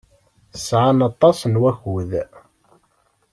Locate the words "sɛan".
0.67-0.99